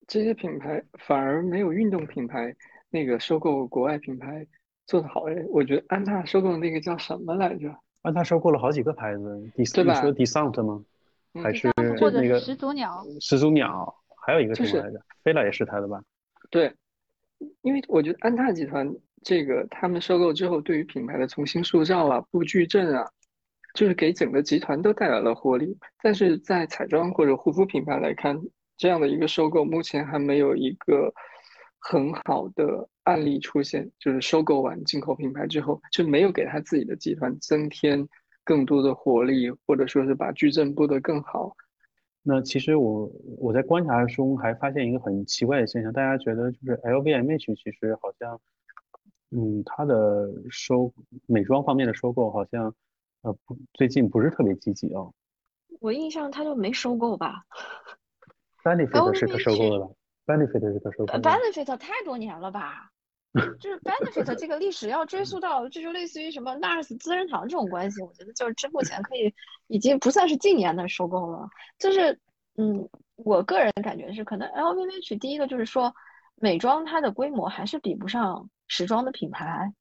[0.09, 2.53] 这些品牌反而没有运动品牌
[2.91, 4.47] 那个收购国外品牌
[4.87, 7.75] 做的好哎，我觉得安踏收购的那个叫什么来着？
[8.03, 10.85] 安踏收购了好几个牌子，你说 Descent 吗？
[11.43, 13.05] 还是那个始祖鸟？
[13.21, 15.01] 始祖鸟，还有一个什么来着？
[15.23, 16.03] 飞乐也是他的吧？
[16.51, 16.73] 对，
[17.63, 18.91] 因为我觉得安踏集团
[19.23, 23.07] 这个他们收购之后，对于品牌的重新塑造啊、布矩阵啊，
[23.75, 25.77] 就是给整个集团都带来了活力。
[26.03, 28.41] 但是在彩妆或者护肤品牌来看，
[28.77, 31.13] 这样的一个收购，目前还没有一个
[31.89, 32.89] 很好的。
[33.09, 38.07] 案例出现，就是收购完进口品牌之后，就没有给他自己的集团增添
[38.45, 41.57] 更多的活力，或者说是把矩阵布得更好。
[42.23, 48.39] 那其实我我在观察中还发现一个很奇怪的现象，大家觉得就是 LVMH 其实好像，
[49.31, 50.93] 嗯，它的收
[51.25, 52.75] 美妆方面的收购好像
[53.23, 55.15] 呃不最近不是特别积极哦。
[55.81, 57.47] 我印象他就没收购吧
[58.63, 59.91] ？Benefit 是他收购的吧
[60.29, 61.21] ？Benefit 是他收购的。
[61.21, 62.91] Benefit 太多年了吧？
[63.61, 69.33] 就是 benefit 这个历史要追溯到，这就类似于什么 NARS 资生堂这种关系，我觉得就是这目前可以
[69.67, 71.49] 已经不算是近年的收购了。
[71.79, 72.19] 就是，
[72.57, 75.95] 嗯，我个人感觉是，可能 LVMH 第一个就是说，
[76.37, 79.73] 美妆它的规模还是比不上时装的品牌，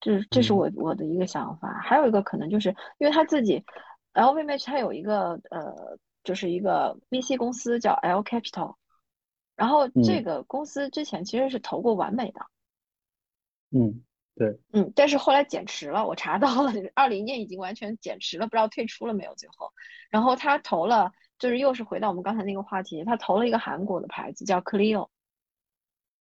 [0.00, 1.80] 这这是我我的一个想法。
[1.80, 3.64] 还有一个可能就是因为他自己
[4.14, 8.74] LVMH 它有一个呃，就是一个 VC 公司叫 L Capital，
[9.56, 12.40] 然后这个公司之前其实是投过完美的。
[13.70, 14.02] 嗯，
[14.36, 19.72] 对，嗯，但是后来减持了，我查到了，二零年已经完全减持了，不知道退出了没有最后。
[20.10, 25.08] 然后他投了，就是又是回到我们刚才那个话题，他投了一个韩国的牌子叫 Clio，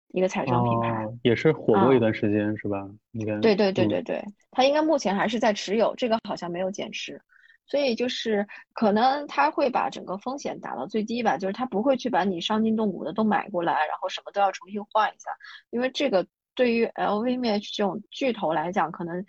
[0.08, 2.86] 一个彩妆品牌，也是火过一段时间是吧？
[3.12, 7.22] 应该对对对对对，他应该目前还是在持有，这个好像没有减持，
[7.68, 15.30] 所以就是可能他会把整个风险打到最低吧，就是他不会去把你伤筋动骨的都买过来，然后什么都要重新换一下，
[15.70, 16.26] 因为这个。
[16.54, 19.24] 对于 LVMH 这种巨头来讲，可能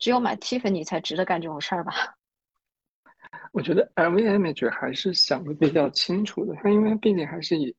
[0.00, 1.92] 只有买 Tiffany 才值得干这种事儿吧。
[3.52, 7.76] 我觉得 LVMH 还是想的比较清楚的，它因为毕竟还是以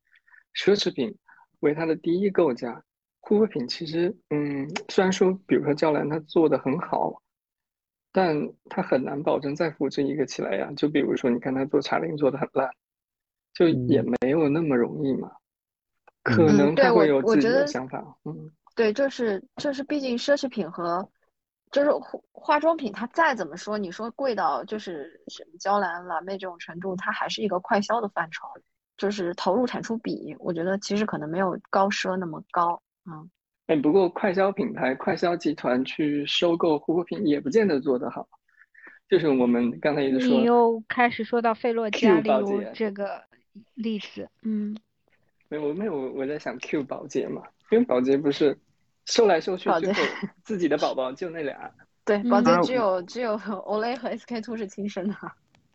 [0.56, 1.14] 奢侈品
[1.60, 2.82] 为它的第一构架，
[3.20, 7.22] 护肤品其实，嗯，虽然说，比如说娇兰它做的很好，
[8.18, 8.36] 但
[8.68, 10.72] 他很难保证再复制一个起来呀。
[10.76, 12.68] 就比如说，你看他做茶灵做的很烂，
[13.54, 15.32] 就也没有那么容易嘛。
[16.24, 18.52] 可能他会有自己的想法，嗯。
[18.76, 21.08] 对，就是就是，毕竟奢侈品和
[21.70, 28.48] 就是化化妆品，它再怎么说，你说贵到就是什么娇兰、蓝妹这种程度，它还是一个快销的范畴，
[28.98, 33.30] 就是投入产出比，我觉得其实可能没有高奢那么高，嗯。
[33.68, 38.28] 哎，不过快消品牌、快销集团去收购护肤品也不见得做得好，
[39.08, 43.24] 就是我们刚才一直说，你又开始说到费洛嘉，例如这个
[43.76, 44.76] 例子，嗯。
[45.50, 48.58] 没有没有，我在想 Q 保洁嘛，因为保洁不是。
[49.10, 50.04] 收来收去，最后
[50.44, 51.72] 自己的宝宝就那俩。
[52.04, 55.16] 对，宝洁只有只有 Olay 和 SK two 是亲生的。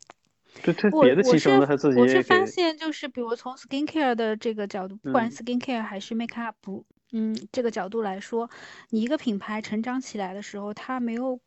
[0.63, 8.51] 对，他别的亲生的他自己我是发现，就是比如从 skincare 的这个角度，不管 skincare 还是 make up，嗯，嗯这个角度来说，
[8.91, 11.41] 你一个品牌成长起来的时候，它没有。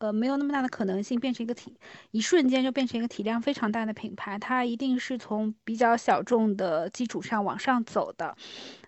[0.00, 1.76] 呃，没有那么大的可能性变成一个体，
[2.12, 4.38] 一瞬间就变成一个体量非常大的品牌。
[4.38, 8.36] 它一定是从比较小众的基础上往上走的。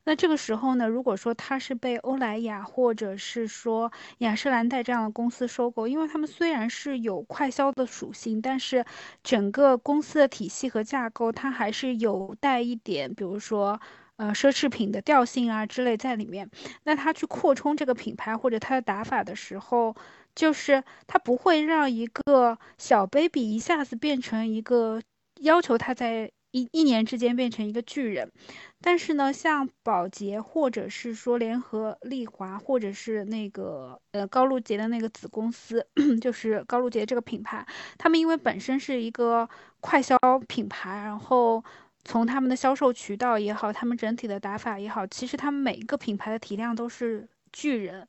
[0.05, 8.85] 那这个时候呢，如果说它是被欧莱雅或者是说雅诗兰黛这样的公司收购，因为他们虽然是有快销的属性，但是
[9.25, 13.81] 整个公司的体系和架构它还是有带一点，比如说。
[14.21, 16.51] 呃奢侈品的调性啊之类在里面。
[16.85, 19.97] 那他去扩充这个品牌或者他的打法的时候，
[20.35, 25.01] 就是他不会让一个小 baby 一下子变成一个
[25.41, 26.31] 要求他在。
[26.53, 28.29] 一一年之间变成一个巨人，
[28.81, 35.87] 但是呢，像宝洁或者是说联合利华，或者是那个呃高露洁的那个子公司，
[36.21, 37.65] 就是高露洁这个品牌，
[37.99, 41.63] 他们因为本身是一个快销品牌，然后
[42.05, 48.07] 从他们的销售渠道也好，他们整体的打法也好，其实他们每一个品牌的体量都是巨人。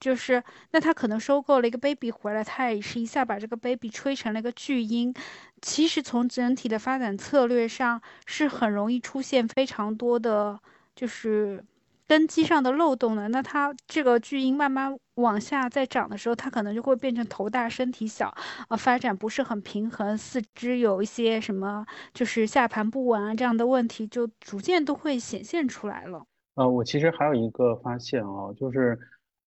[0.00, 5.14] 就是，那他可能收购了一个 baby 回来，他也是一下把这个 baby 吹成了一个巨婴。
[5.60, 10.58] 其实从整体的发展策略上，是很容易出现非常多的，
[10.96, 11.64] 就是
[12.12, 13.26] 根基上的漏洞呢。
[13.28, 18.34] 那它这个巨婴慢慢往下再长的时候，它可能就会变成头大身体小，
[18.68, 26.26] 呃，发展不是很平衡，四肢有一些什么，就是下盘不稳啊这样的问题，就逐渐都会显现出来了。
[26.56, 28.98] 呃，我其实还有一个发现啊，就是。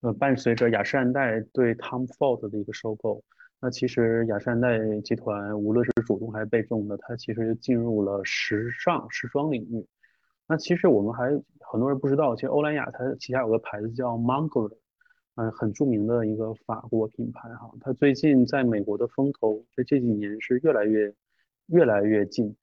[0.02, 3.24] 呃，伴随着雅诗兰黛对 Tom Ford 的一个收购，
[3.58, 9.84] 那其实雅诗兰黛集团无论是主动还是被动的，它其实进入了时尚时装领域。
[10.48, 11.30] 那其实我们还
[11.60, 14.70] 很多人不知道，其实欧莱雅它旗下有个牌子叫 m o n g o
[15.34, 17.70] 嗯，很著名的一个法国品牌哈。
[17.80, 21.12] 它最近在美国的风头，在这几年是越来越
[21.66, 22.56] 越来越近，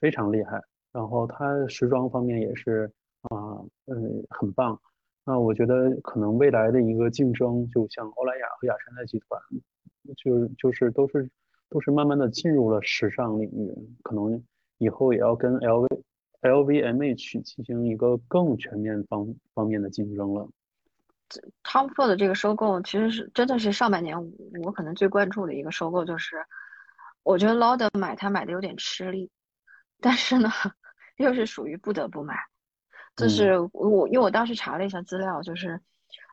[0.00, 0.62] 非常厉害。
[0.92, 2.90] 然后它时装方面也是
[3.22, 4.80] 啊，嗯，很棒。
[5.26, 9.38] 那我觉得可能未来的一个竞争，就像欧莱雅和雅诗兰黛集团，
[10.16, 11.28] 就就是都是
[11.68, 14.42] 都是慢慢的进入了时尚领域，可能
[14.78, 15.88] 以后也要跟 LV
[16.40, 20.48] V L V M H 进行一个更全面方方面的竞争了。
[21.64, 24.16] Tom Ford 这个收购其实是真的是上半年
[24.62, 26.36] 我可能最关注的一个收购，就是
[27.22, 29.30] 我觉得 Lauder 买它买的有点吃力，
[30.00, 30.50] 但是呢，
[31.18, 32.36] 又是属于不得不买。
[33.16, 35.80] 就是我，因为我当时查了一下资料，就是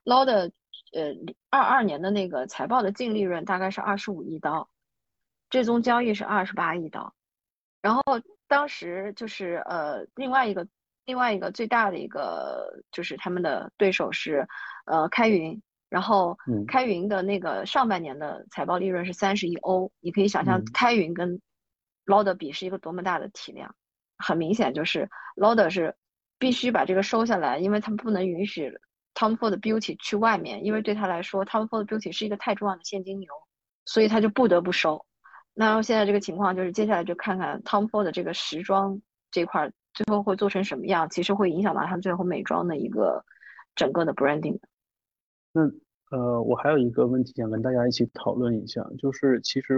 [0.04, 0.52] Laud
[0.92, 1.16] 呃
[1.50, 4.70] 二二年的那个财报的净利润大概是二十五亿刀，
[5.50, 7.16] 最终交易是二十八亿刀，
[7.82, 8.04] 然后
[8.54, 10.68] 当时就是呃另外一个
[11.06, 14.48] 另外一个最大的一个就是他们的对手是
[14.86, 16.38] 呃开云，然后
[16.68, 21.42] 开云的那个上半年的财报利润是三十亿欧，你可以想象开云跟
[22.06, 23.76] Laud 比是一个多么大的体量，
[24.18, 25.96] 很明显就是 Laud 是。
[26.40, 28.78] 必须把这个收下来，因为他们不能允许
[29.14, 33.30] Tom Ford Beauty 去外面，因为对他来说，Tom Ford Beauty 是一个太重要的现金流，
[33.86, 35.06] 所以他就不得不收。
[35.54, 43.24] 那现在这个情况就是，接下来就看看 Tom Ford 的这个时装这块最后会做成什么样，其实会影响到他最后美妆的一个
[43.76, 44.60] 整个的 branding。
[45.52, 45.62] 那
[46.10, 49.78] 呃，我还有一个问题想跟大家一起讨论一下，就是其实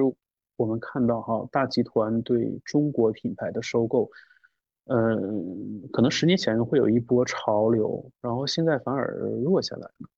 [0.56, 4.10] 我们看到哈，大集团对中国品牌的收购。
[4.88, 10.10] 嗯，可能十年前会有一波潮流，然后现在反而弱下来了。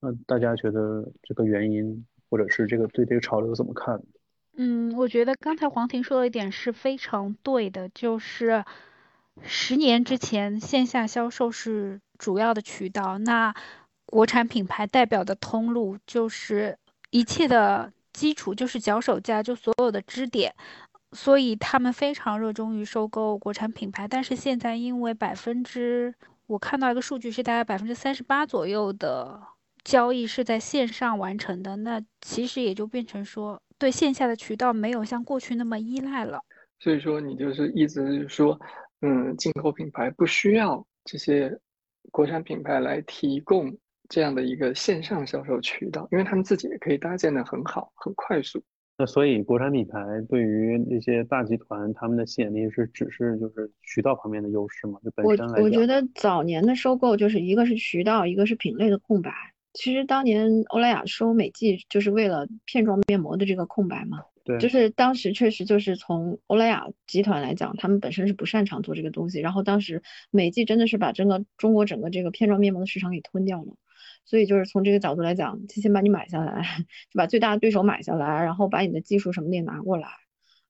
[0.00, 4.02] 那大家觉得这个原因，或者是这个对这个潮流怎么看？
[4.56, 8.64] 嗯，我觉得刚才黄婷说的一点是非常对的，就是
[9.42, 13.54] 十年之前线下销售是主要的渠道，那
[14.04, 16.78] 国产品牌代表的通路就是
[17.10, 20.54] 一切的基础，就是脚手架，就所有的支点。
[21.12, 26.14] 所以他们非常热衷于收购国产品牌，但是现在因为百分之，
[26.46, 29.40] 我看到一个数据是大概百分之三十八左右的
[29.84, 36.38] 交易是在线上完成的，那其实也就变成说对线下的渠道没有像过去那么依赖了。
[36.78, 38.56] 所以说你就是意思是说，
[39.00, 41.58] 嗯，进口品牌不需要这些
[42.12, 43.76] 国产品牌来提供
[44.08, 48.62] 这样的一个线上销售渠道，因为他们自己也可以搭建的很好，很快速。
[48.96, 55.00] 那所以，国产品牌对于那些大集团，他们的吸引力是只是就是渠道方面的优势嘛？
[55.02, 59.32] 就本身来讲，我我觉得早年的收购就是一个是渠道，一个是品类的空白。
[59.72, 64.18] 其实当年欧莱雅收美纪就是为了片状面膜的这个空白嘛。
[64.44, 73.76] 对，就是当时确实就是从欧莱雅集团来讲，他们本身是不擅长做这个东西，然后当时美纪真的是把整个中国整个这个片状面膜的市场给吞掉了。
[74.24, 76.64] 所以就是从这个角度来讲，先把你买下来，
[77.10, 80.08] 就把最大的对手买下来，然后把你的技术什么的也拿过来，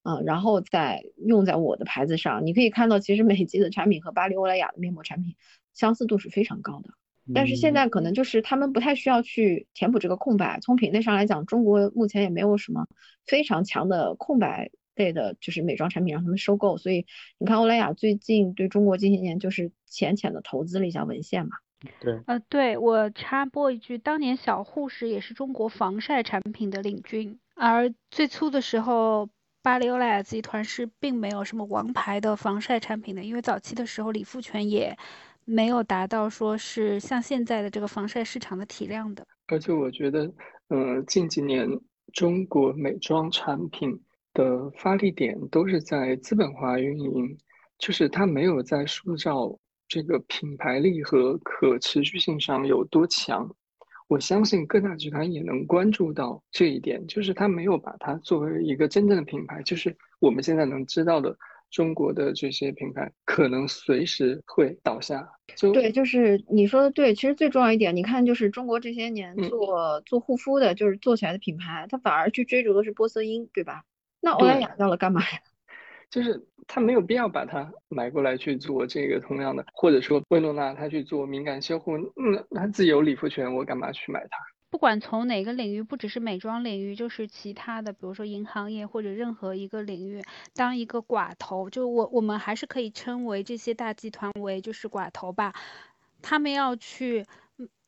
[0.05, 2.45] 嗯，然后再用在我的牌子上。
[2.45, 5.35] 你可以看到，其实美肌的产品和巴黎欧莱雅的面膜产品
[5.73, 6.91] 相似度是非常高的。
[7.35, 10.59] 但是现在可能就是他们不太需要去填补这个空白。
[10.61, 12.87] 从品类上来讲，中国目前也没有什么
[13.27, 16.77] 非常强的空白类的，就是美妆产品让他们收购。
[16.79, 17.07] 所以
[17.39, 21.53] 你看，欧莱雅最近对中国近些年就是浅浅的投资了一下文献嘛。
[21.99, 29.29] 对，呃，对我插播一句，当年小护士也是中国防晒产品的领军，而最初的时候，
[29.63, 34.97] 巴黎欧莱雅集团是并没有什么王牌的防晒产品的，因为早期的时候李富全也
[35.45, 39.27] 没有达到说是像现在的这个防晒市场的体量的。
[39.47, 40.33] 而且我觉得，
[40.69, 41.69] 嗯，近几年
[42.13, 44.01] 中国美妆产品
[44.33, 47.37] 的发力点都是在资本化运营，
[47.79, 53.55] 就是它没有在塑造这个品牌力和可持续性上有多强。
[54.09, 61.37] 我相信各大集团也能关注到这一点，就是它没有把它作为一个真正的品牌，就是我们现在能知道的。
[61.73, 65.29] 中国的这些品牌可能随时会倒下。
[65.57, 67.13] 就对，就是你说的对。
[67.15, 73.83] 其实最重要一点，你看，就是中国这些年做做护肤的，就是做起来的品牌，它反而去追逐的是玻色因，对吧？
[74.21, 75.39] 那欧莱雅要了干嘛呀？
[76.11, 84.37] 就是他没有必要把它买过来去做这个同样的，或者说薇诺娜他去做敏感修护，嗯，他自己有理肤泉，我干嘛去买它？
[84.73, 90.23] 不管从哪个领域，不只是美妆领域，就是其他的，比如说银行业或者任何一个领域，
[90.55, 95.53] 当一个寡头，就我我们还是可以称为这些大集团为就是寡头吧。
[96.23, 97.27] 他们要去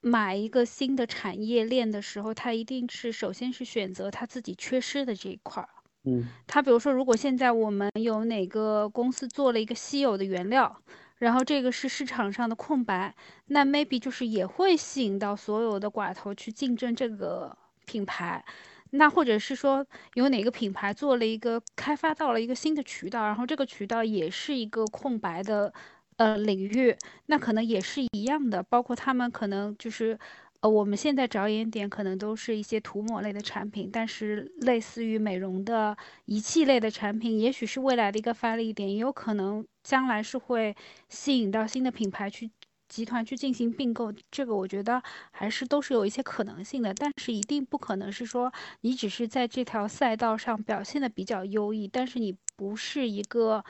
[0.02, 5.68] 买一个新的产业链的时候，他一定是首先是选择他自己缺失的这一块儿。
[6.04, 10.82] 嗯，他比如说，如果现在我们有哪个公司做了一个稀有的原料。
[11.24, 13.14] 然后这个是市场上的空白，
[13.46, 17.56] 那 maybe 就是也会吸引到所有的寡头去竞争这个
[17.86, 18.44] 品牌，
[18.90, 25.72] 那或者是说有哪个品牌做了一个开发到了一个新的渠道，然后这个渠道也是一个空白的
[26.18, 26.94] 呃领域，
[27.26, 30.18] 那可能也是一样的，包括他们可能就是。
[30.64, 35.94] 呃，我们现在着眼点可能都是一些涂抹类的产品，但是类似于美容的
[36.24, 40.74] 仪器类的产品，也许是未来的一个发力点，也有可能将来是会
[41.10, 42.50] 吸引到新的品牌去
[42.88, 44.10] 集团去进行并购。
[44.30, 45.02] 这个我觉得
[45.32, 48.50] 还是都是有一些可能性的，但是一定不可能是说
[48.80, 53.62] 你只是在这条赛道上表现的比较优异，但是你不是一个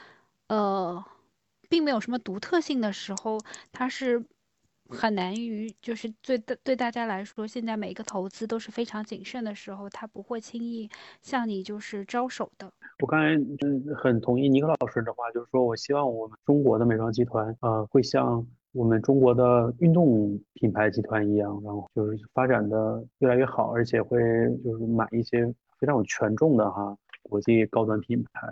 [0.47, 1.03] 呃，
[1.67, 3.37] 并没有什么独特性的时候，
[3.73, 4.23] 它是。
[4.87, 10.89] 很难于就是对对大家来说，现在每一个投资都是非常谨慎的时候，他不会轻易
[11.21, 12.71] 向你就是招手的。
[12.99, 24.19] 我刚才嗯很同意尼克老师的话，就是说我希望我们中国的美妆集团呃会像我们中国的运动品牌集团一样，然后就是发展的越来越好，而且会
[24.63, 25.45] 就是买一些
[25.79, 28.47] 非常有权重的哈国际高端品牌。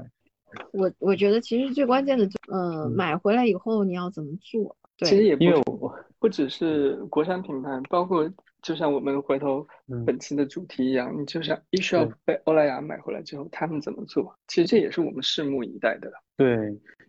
[0.71, 4.75] 我我觉得其实最关键的就嗯买回来以后你要怎么做？
[5.03, 8.29] 其实也不不只是国产品牌，包括
[8.61, 9.67] 就像我们回头
[10.05, 14.33] 本期的主题一样，你就像 eShop 被欧莱雅买回来之后，他们怎么做？
[14.47, 16.11] 其实这也是我们拭目以待的。
[16.37, 16.55] 对，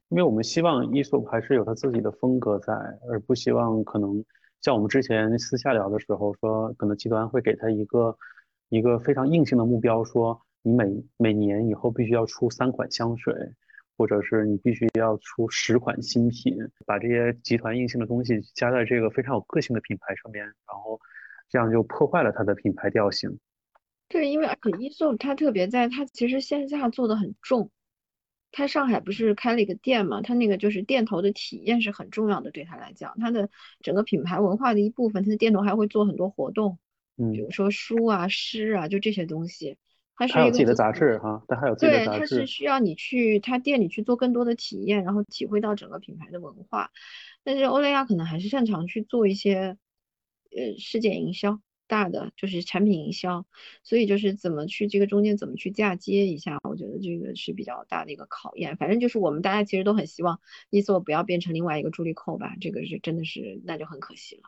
[0.08, 2.72] 因为我们希望 eShop 还是有他自己的风格在，
[3.08, 4.24] 而不希望可能
[4.62, 8.16] 像我们之前私下聊的时候说，可能集团会给他一个
[8.68, 13.32] 一个非常硬性的目标，说你每每年以后必须要出三款香水。
[13.96, 21.00] 或者是你必须要出十款新品，把这些集团硬性的东西加在这个非常有个性的品牌上面，然后
[21.48, 23.38] 这样就破坏了它的品牌调性。
[24.08, 27.70] 对，因为而且 e o 它特别在它其实线下做的很重，
[28.52, 33.48] 它上海不是开了一个店嘛，它那个就是店头的体验是很重要的，对他来讲，它的
[33.80, 36.78] 整个品牌文化的一部分，它的店头还会做很多活动，
[37.16, 39.78] 嗯，比如说书啊、诗啊，就这些东西。
[40.16, 42.18] 它是有自己的杂志哈，它还有自己的杂志。
[42.18, 46.90] 对，它是需要你去他店里去做更多的体验，然后体会到整个品牌的文化。
[47.42, 49.76] 但是欧莱雅可能还是擅长去做一些
[50.50, 53.44] 呃事件营销，大的就是产品营销，
[53.82, 58.76] 所以就是怎么去这个中间怎么去嫁接一下，我觉得这个是比较大的一个考验。
[58.76, 60.40] 反正就是我们大家其实都很希望
[60.70, 64.42] 伊索不要变成另外一个朱莉蔻吧，这个是真的是那就很可惜了。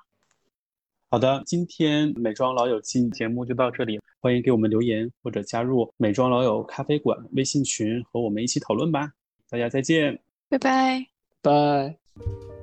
[1.08, 9.12] 好的，今天美妆老友记节目就到这里，欢迎给我们留言或者加入美妆老友咖啡馆微信群和我们一起讨论吧。
[9.48, 10.18] 大家再见，
[10.48, 11.06] 拜拜，
[11.40, 12.55] 拜。